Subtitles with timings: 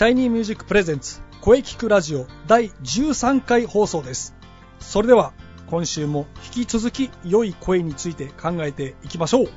[0.00, 4.34] シャイニーミュージックプレゼンツ声キクラジオ第13回放送です。
[4.78, 5.34] それでは
[5.66, 6.24] 今週も
[6.56, 9.48] 引き続き良い声について考えていきましょう。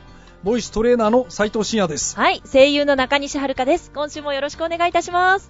[0.44, 2.18] ボイストレーナーの斉藤慎也です。
[2.18, 3.90] はい、声優の中西遥です。
[3.96, 5.50] 今週もよろしくお願いいたします。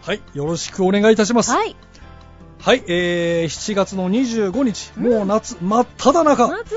[0.00, 1.50] はい、よろしくお願いいたします。
[1.50, 1.76] はい、
[2.60, 6.46] はい、えー、7月の25日、もう夏真っ只中。
[6.46, 6.76] 暑い。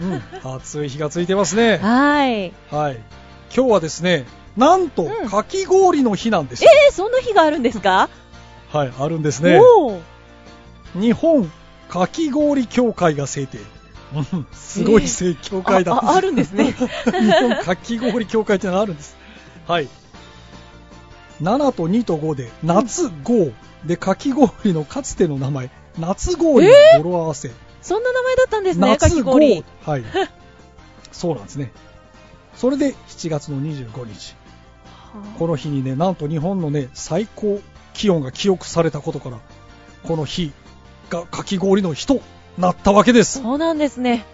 [0.00, 1.78] うん、暑い日が続いてますね。
[1.82, 2.52] はい。
[2.70, 3.00] はい。
[3.52, 8.08] 今日はですね、なんと、うんかき氷の日なんですえー、そんな日があるんですか？
[8.72, 9.60] はい、あるんですね。
[10.94, 11.50] 日本
[11.88, 13.58] かき氷協会が制定。
[14.14, 15.94] うんすごい正協会だ。
[15.94, 16.72] あああるんですね
[17.06, 19.16] 日本かき氷協会ってのがあるんです。
[19.66, 19.88] はい。
[21.42, 23.52] 7と2と5で、夏5
[23.86, 27.50] で、かき氷のかつての名前、夏氷の語呂合わせ。
[27.80, 29.64] そんな名前だったんですね、夏氷。
[29.84, 30.04] はい。
[31.10, 31.72] そうなんですね。
[32.54, 34.36] それで7月の25日。
[35.38, 37.60] この日にね、なんと日本のね、最高
[37.92, 39.38] 気温が記憶されたことから、
[40.04, 40.52] この日
[41.10, 42.20] がかき氷の日と
[42.58, 43.42] なったわけです。
[43.42, 44.24] そうなんですね。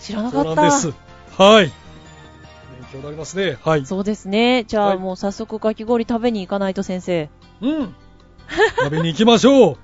[0.00, 0.62] 知らなかそうった。
[0.62, 0.94] なんです。
[1.36, 1.64] はい。
[1.66, 1.72] 勉
[2.92, 3.58] 強になりますね。
[3.62, 3.86] はい。
[3.86, 4.64] そうですね。
[4.64, 7.30] じゃはいあもう早速かき氷食べに行かないと先生。
[7.60, 7.94] うん。
[8.78, 9.76] 食べに行きましょう。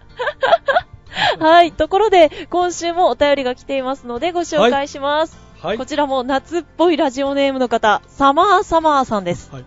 [1.38, 1.72] はい。
[1.72, 5.38] ところで、今週もお便りが来ていますのでご紹介します。
[5.60, 5.78] はい。
[5.78, 9.50] こちらも夏っぽいラジオネームの方、サマーサマーさんです。
[9.52, 9.64] はい。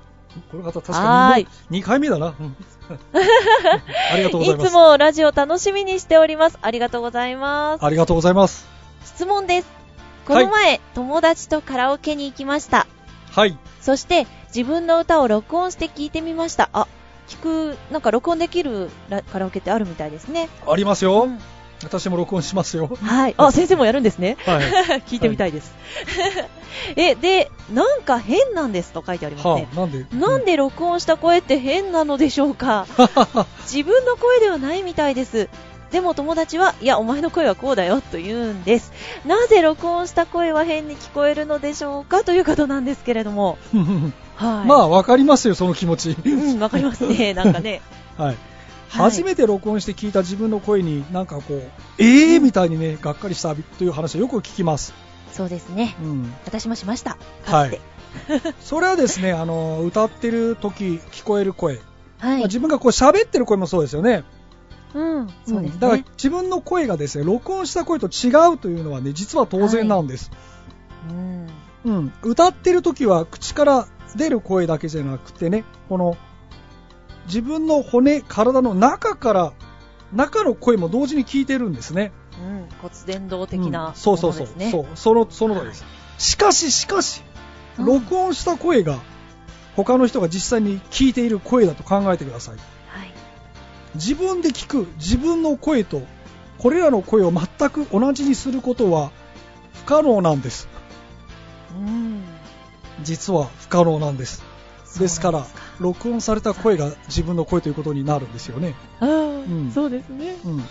[0.51, 2.27] この方確はかに2回目だな。
[2.39, 2.55] うん
[4.11, 4.67] ありがとうございます。
[4.67, 6.57] いつもラジオ楽しみにしております。
[6.61, 7.85] ありがとうございます。
[7.85, 8.67] ありがとうございます。
[9.05, 9.67] 質問です。
[10.25, 12.87] この前、友達とカラオケに行きました。
[13.31, 13.57] はい。
[13.79, 16.69] そして、自分の歌を録音して聞いてみました。
[16.73, 16.87] あ、
[17.27, 20.49] 聞く、なんか録音できるラカラオケってあるみたいですね。
[20.67, 21.23] ありますよ。
[21.23, 21.39] うん
[21.85, 22.89] 私も録音しますよ。
[23.03, 23.35] はい。
[23.37, 24.37] あ、先生もやるんですね。
[24.45, 24.63] はい。
[25.07, 25.73] 聞いてみたいです。
[26.95, 29.67] え、で、なんか変なんですと書いてありますねは。
[29.73, 30.05] あ、なんで？
[30.15, 32.85] なんで録音した声って変なのでしょうか？
[33.71, 35.49] 自分の声ではないみたいです。
[35.91, 38.93] でも友達は、いや、お前の声はこうだよと言うんです。
[39.25, 42.23] なぜ録音した声は変に聞こえるのでしょうか？
[42.23, 43.57] ということなんですけれども。
[44.35, 44.67] はい。
[44.67, 46.15] まあ、わかりますよ、その気持ち。
[46.25, 47.33] うん、わかりますね。
[47.33, 47.81] なんかね。
[48.17, 48.37] はい。
[48.91, 52.41] はい初めて録音して聞いた自分の声になんかこう、えー？
[52.41, 54.93] みたいにね、がっかりしたという話をよく聞きます。
[55.31, 55.95] そうですね。
[56.01, 56.33] うん。
[56.45, 57.17] 私もしました。
[57.45, 57.79] かはい。
[58.59, 61.79] それはですね、 あの、歌ってる時聞こえる声。
[62.19, 62.37] はい。
[62.39, 64.25] まあ自分がこう喋ってる声もそうですよね。
[64.93, 65.27] うん。
[65.47, 66.05] そうですんだからね。
[66.17, 70.31] 自分の声がですね、録音した声と違うというのはね、実は当然なんです。
[71.09, 71.47] うん。
[71.85, 72.13] うん。
[72.23, 73.87] 歌ってる時は口から
[74.17, 76.17] 出る声だけじゃなくてね、この、
[77.25, 79.53] 自分の骨、体の中から、
[80.13, 82.11] 中の声も同時に聞いてるんですね。
[82.41, 82.67] うん。
[82.81, 84.47] 骨伝導的なもうんそうそうそう。
[84.71, 85.85] そうそのその通りです、
[86.17, 87.23] しかししかし
[87.79, 88.99] うん録音した声が
[89.75, 92.61] 他の人が実際に聞いている声だと考えてくださいは
[93.05, 93.13] い。
[93.95, 96.01] 自分で聞く自分の声と
[96.57, 99.11] これらの声を全く同じにすることは
[99.73, 100.67] 不可能なんです
[101.73, 102.23] うん。
[103.03, 104.43] 実は不可能なんです
[104.99, 105.45] ですから
[105.81, 109.71] 録音された声が自分の声ということになるんですよね、ああ、ん。
[109.73, 110.37] そうですね。
[110.45, 110.63] うん、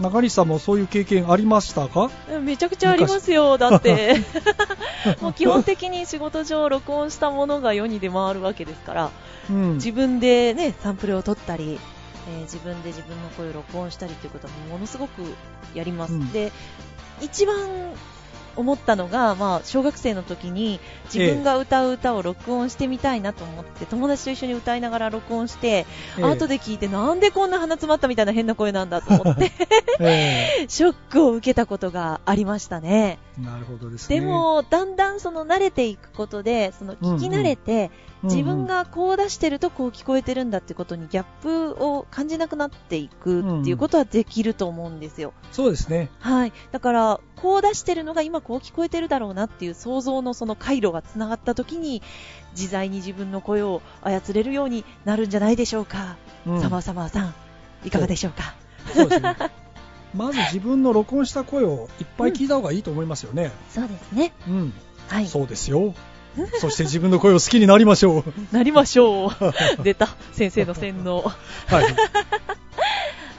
[0.00, 2.10] 中西さんもそういう経験ありましたか？
[2.42, 4.16] めちゃくちゃありますよ、だって。
[5.20, 9.10] もう基本的に仕事上録音したものが世に出回るわけですから、
[9.48, 9.74] うん。
[9.74, 11.78] 自分でね、サンプルを取ったり、
[12.28, 15.22] えー自分で自分の声を録音したりということはものすごく
[15.74, 16.14] やります。
[16.14, 16.32] うん。
[16.32, 16.52] で、
[17.20, 17.56] 一番
[18.56, 20.80] 思ったのが、まあ、小学生の時に
[21.12, 25.86] 自分が歌う歌を録音してみたいなと思って、友達と一緒に歌いながら録音して、え
[26.18, 26.22] え。
[26.22, 29.52] 後で聞いてなんでこんな鼻詰まったみたいな変な声なんだと思って、
[30.00, 33.18] え ショックを受けたことがありましたね。
[33.38, 34.20] えなるほどですね。
[34.20, 37.90] でも、だんだんその慣れていくことで、その聞き慣れて、
[38.22, 45.32] 自分がこう出してるとこう聞こえてるんだってことにギャップを感じなくなっていくっていうことはできると思うんですよ。
[45.52, 46.52] そうですねはい。
[46.70, 52.02] だから、こう出してるのが今こう聞こえてるだろうなっていう想像のその回路がつながった時に、
[52.52, 56.16] 自在に自分の声を操れるようになるんじゃないでしょうか。
[56.46, 57.34] うんサマーサマーさん、
[57.84, 58.54] いかがでしょうか？
[58.94, 59.36] そうですね。
[60.14, 63.52] まず自分の録音した声をいっぱい聞いた方がいいと思いますよね。
[63.70, 64.32] そうですね。
[64.48, 64.72] うん。
[65.08, 65.26] はい。
[65.28, 65.94] そうですよ。
[66.60, 68.24] そして自分の声を好きになりましょう。
[68.54, 69.30] なりましょう。
[69.82, 70.08] 出た。
[70.32, 71.22] 先生の洗脳。
[71.22, 71.32] は
[71.82, 71.96] い。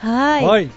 [0.00, 0.44] はい。
[0.44, 0.70] はい。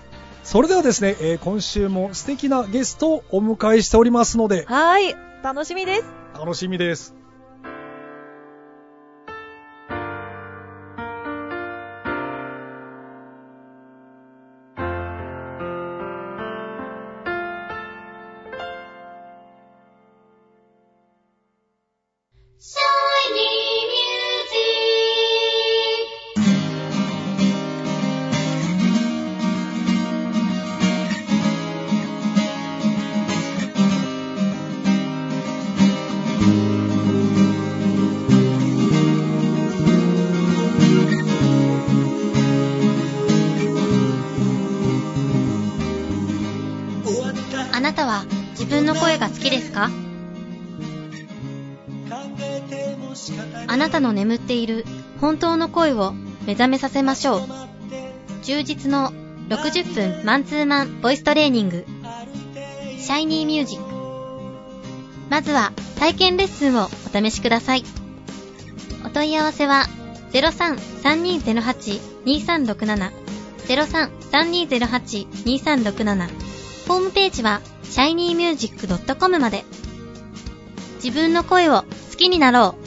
[0.43, 5.15] それではですね、えー今週も素敵なゲストをお迎えしておりますので、はい。
[5.43, 6.05] 楽しみです。
[6.39, 7.24] 楽しみです。
[47.71, 49.89] あなたは自分の声が好きですか？
[53.67, 54.85] あなたの眠っている
[55.21, 56.13] 本当の声を
[56.45, 57.41] 目覚めさせましょう。
[58.43, 59.11] 充実の
[59.49, 61.85] 60分マンツーマンボイストレーニング。
[62.97, 63.94] シャイニーミュージック。
[65.29, 67.83] まずは体験レッスンをお試しください。
[69.05, 69.87] お問い合わせは
[70.31, 73.11] 03-3208-2367
[73.65, 76.29] 03-3208-2367
[76.87, 79.63] ホームページは shinymusic.com まで。
[81.03, 81.85] 自分の声を好
[82.17, 82.85] きになろう。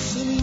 [0.00, 0.40] 住み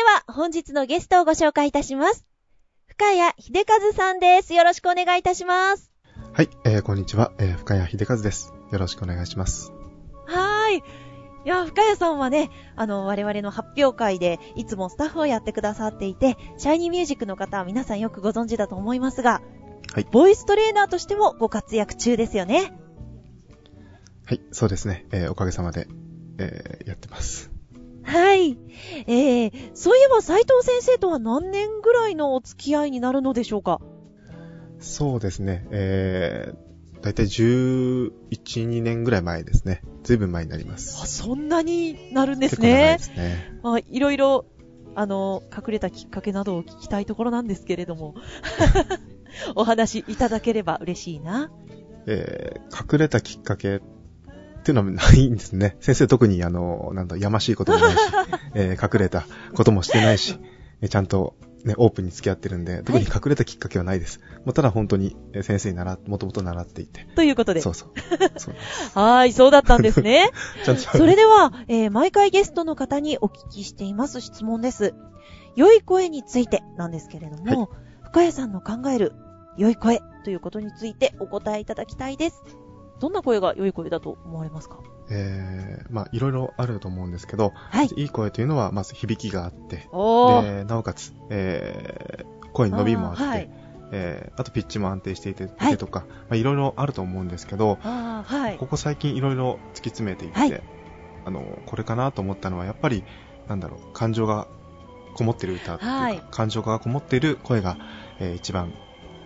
[0.00, 2.24] では本日のゲストをご紹介いたします。
[2.86, 4.54] 深谷秀和さんです。
[4.54, 5.92] よろしくお願いいたします。
[6.32, 8.54] はい、えー、こんにちは、えー、深谷秀和です。
[8.72, 9.74] よろしくお願いします。
[10.24, 10.78] はーい。
[10.78, 10.82] い
[11.44, 19.42] や、深谷さんはね、あの、我々の発表会で、いつもスタッフをやってくださっていて、シャイニーミュージックの方は皆さんよくご存知だと思いますが、
[19.92, 22.72] はいボイストレーナーとしてもご活躍中ですよね。
[24.24, 25.88] はい、そうですね、えー、おかげさまで、
[26.38, 27.49] えー、やってます。
[28.02, 28.58] はい。
[29.06, 33.80] えー、そういえば斉藤先生とは何年ぐらいのお付き合いになるのでしょうか？
[34.78, 39.82] そうですね、えー、だいたい11、2年ぐらい前ですね。
[40.02, 40.98] ずいぶん前になります。
[41.02, 43.04] あ、そんなになるんです結構長いねで。
[43.04, 43.60] すね。
[43.62, 44.46] まあ、いろいろ、
[44.94, 48.14] あの、隠れたきっかけなどを聞きたいところなんですけれども、
[49.54, 51.50] お話いただければ嬉しいな。
[52.06, 53.80] えー、隠れたきっかけ
[54.60, 55.76] っていうのはないんですね。
[55.80, 57.98] 先生特にあの、なんだ、やましいこともないし、
[58.54, 60.38] えー、隠れたこともしてないし、
[60.82, 61.34] えーちゃんと
[61.64, 64.20] ね、オープンに付き合ってるんで、特に隠れたきっかけはないです。
[64.46, 67.06] もうただ本当にえー先生に習っ、もともと習っていて。
[67.16, 67.60] ということで。
[67.60, 67.90] そうそう。
[68.38, 68.54] そう
[68.94, 70.30] はーい、そうだったんですね。
[70.64, 74.94] それでは、えー毎回ゲストの方にお聞きしています質問です。
[75.56, 77.70] 良い声についてなんですけれども、
[78.02, 79.12] 深谷さんの考える
[79.56, 82.42] 良い声ということについてお答えいただきたいです。
[83.00, 84.78] どんな声が良い声だと思われますか？
[85.10, 87.88] えー、まあ、いろいろあると思うんですけど、はい。
[87.96, 89.76] いい声というのは、まず響きがあって。
[89.76, 93.50] で、なおかつ、えー、声に伸びもあって、あーはい。
[93.92, 98.58] えー、あとピッチも安定していて、はいとか、まあ、いろいろあると思うんですけど、はい。
[98.58, 100.62] ここ最近いろいろ突き詰めていって、はい
[101.24, 103.02] あの、これかなと思ったのは、やっぱり、
[103.48, 104.46] なんだろう、感情が
[105.14, 107.78] こもってる歌っていうか、はい感情がこもっている声が、
[108.20, 108.72] えー一番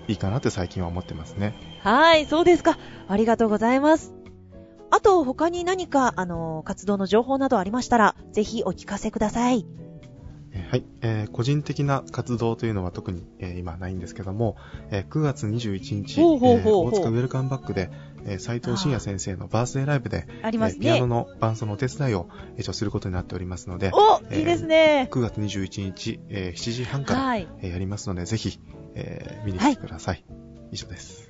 [0.09, 1.55] いいかなって最近は思ってますね。
[1.81, 2.79] はい、そうですか。
[3.09, 4.15] ありがとうございます。
[4.91, 9.67] あと、他に何か、あの、活動の情報などありましたら、ぜひお聞かせください。
[10.53, 14.57] えーはい、えー個人的な活動というのは特に、えー今ないんですけども、
[14.91, 17.91] えー9月21日、ほうほうほうほうえー大塚ウェルカムバックで、
[18.25, 21.07] えー斉藤慎也先生のバースデーライブで、ありますえーピアノね。
[21.09, 25.09] の伴奏のお手伝いを、えー一応することになっておりますので、お、えーいいですね。
[25.11, 27.49] 9月21日、えー7時半から、はい。
[27.63, 28.61] えーやりますので、ぜひ、
[28.95, 30.25] えー見に来てください。
[30.73, 31.29] 以上です。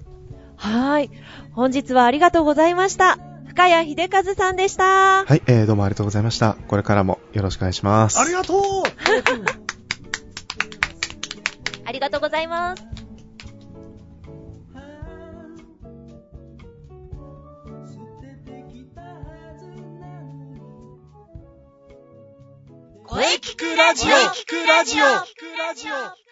[0.57, 1.11] はい。
[1.53, 3.19] 本日はありがとうございました。
[3.49, 5.25] 深谷秀和さんでした。
[5.25, 6.55] はい、えーどうもありがとうございました。
[6.69, 8.19] これからもよろしくお願いします。
[8.19, 8.63] ありがとう
[11.87, 12.85] ありがとうございます。
[23.07, 26.24] 声聞くラジオ聞くラジオ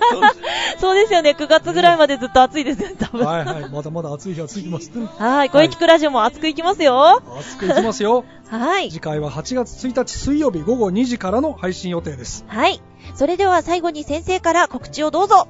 [0.79, 3.25] そうですよね、9月ぐらいまでずっと暑いですよね、多分。
[3.25, 4.91] はいはい、まだまだ暑い日が続きます。
[5.17, 7.21] はい、声聞くラジオも熱くいきますよ。
[7.39, 8.23] 暑くいきますよ。
[8.49, 8.89] はい。
[8.89, 12.45] 次回は8月1日水曜日午後2時からの配信予定です。
[12.47, 12.81] はい。
[13.15, 15.47] それでは最後に先生から告知をどうぞ。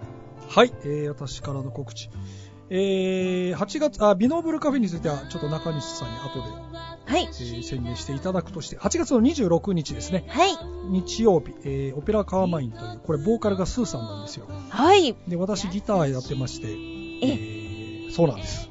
[0.50, 2.10] はい、えー、私からの告知。
[2.70, 6.42] えー、8月、あ、ビノーブルカフェについては、ちょっと中西さんに後で、
[7.06, 7.28] はいえ。
[7.30, 10.50] ー宣伝していただくとして、8月の26日ですね、はい。
[10.90, 14.48] 日曜日、えー、オペラカーマインという、これボーカルがスーさんなんですよ。
[14.70, 15.16] はい。
[15.28, 18.70] で、私ギターやってまして、ええー、そうなんです。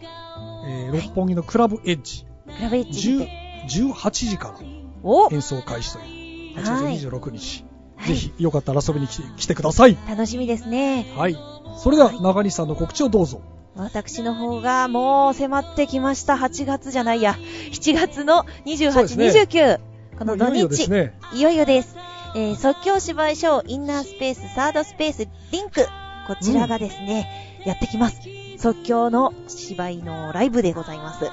[0.68, 3.33] えー、六本木のクラブエッジ、クラブエッジにて。
[3.42, 4.59] 10 18時から
[5.02, 6.16] お演奏開始という、はい
[6.56, 7.66] 8月26日、はい
[8.05, 9.97] ぜひよかったら遊びに来てください。
[10.09, 11.12] 楽しみですね。
[11.17, 11.37] はい。
[11.76, 13.41] それでは、中西さんの告知をどうぞ。
[13.76, 16.35] 私の方がもう迫ってきました。
[16.35, 17.37] 8月じゃないや。
[17.73, 19.81] 7月の28、そうですね29。
[20.19, 20.91] この土日。
[20.91, 21.19] ね。
[21.35, 21.97] いよいよです。
[22.35, 25.87] えー即興芝居ショーインナースペースサードスペースリンク。
[26.26, 28.21] こちらがですね、やってきます。
[28.59, 31.25] 即興の芝居のライブでございます。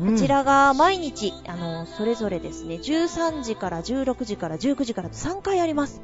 [0.00, 6.00] うんこちらが毎日、あの、それぞれですね、13時から16時から19時からと3回あります。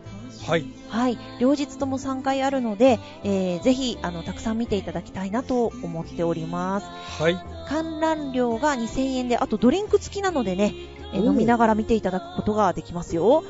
[0.47, 0.65] はい。
[0.89, 1.19] はい。
[1.41, 6.87] 両日とも3回あるので、えーぜひ、あの、たくさん見ていただきたいなと思っております。
[7.23, 7.39] はい。
[7.69, 10.75] 観覧料が2000円で、あとドリンク付きなのでね、
[11.15, 13.43] え飲みながら見ていただくことができますよ。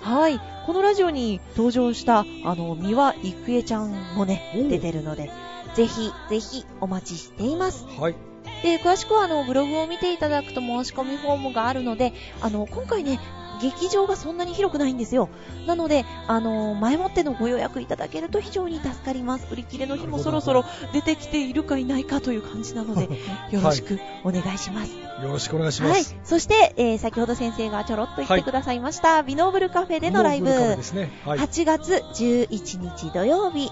[0.00, 0.40] はい。
[0.66, 5.30] このラジオに登場した、あの、三輪郁恵ちゃんもね出てるので、
[5.74, 7.86] ぜひ、ぜひ、お待ちしています。
[7.98, 8.14] はい。
[8.62, 13.18] で、詳しくは、あの、ブログを見ていただくと申し込みフォームがあるので、あの、今回ね、
[13.60, 15.28] 劇場がそんなに広くないんですよ。
[15.66, 19.46] なので、あの、前もってのご予約いただけると非常に助かります。
[19.52, 23.08] 売り切れの日もそろそろ出てきているかいないかという感じなので、
[23.52, 24.92] よろしくお願いします。
[25.22, 26.16] よろしくお願いしまはいす。。
[26.24, 31.10] そして、えー先ほど先生がちょろっと言ってくださいました、ビノーブルカフェでのライブ、ね。
[31.24, 31.38] はい。
[31.38, 32.48] 8月11
[32.80, 33.70] 日土曜日、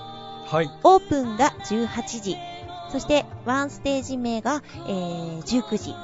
[0.51, 0.71] はい。
[0.83, 2.37] オープンが18時、
[2.89, 5.95] そして1ステージ目が、えー19時、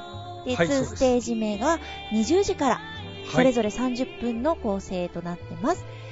[0.45, 1.79] で、2はいそうですステージ目が
[2.11, 2.81] 20時から、
[3.27, 3.45] そはい。
[3.45, 5.83] れぞれ30分の構成となってます。
[5.83, 6.04] はい。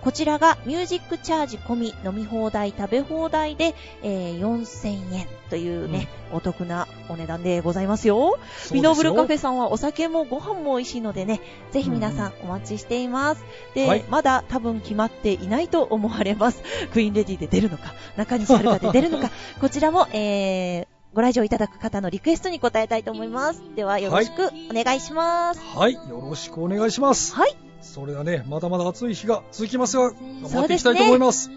[0.00, 8.38] こちらがミュージックチャージ込み飲み放題食べ放題で、えー4000円というね、お得なお値段でございますよ。
[8.72, 13.44] ミノーブルカフェさんはお酒もご飯も美味しいのでね、ぜひ皆さんお待ちしています。
[13.74, 16.62] で、はいまだ多分決まっていないと思われます。
[16.92, 23.62] クイーンレディで出るのか、中西遥で出るのか、 こちらも、えー、ご来場いただく方のリクエストに答えたいと思います。
[23.74, 25.60] ではよろしくお願いします。
[25.74, 25.94] はい。
[25.94, 27.34] よろしくお願いします。
[27.34, 27.67] はい。
[27.80, 30.16] それではね、まだまだ暑い日が続きますが、頑
[30.50, 31.50] 張っていきたいと思います。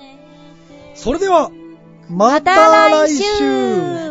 [0.95, 1.51] それでは、
[2.09, 4.10] ままたた来週